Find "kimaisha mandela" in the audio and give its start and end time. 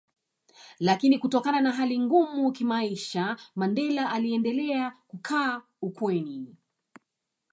2.51-4.11